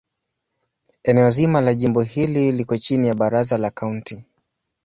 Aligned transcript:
Eneo 1.03 1.29
zima 1.29 1.61
la 1.61 1.73
jimbo 1.73 2.01
hili 2.01 2.51
liko 2.51 2.77
chini 2.77 3.07
ya 3.07 3.15
Baraza 3.15 3.57
la 3.57 3.69
Kaunti. 3.69 4.23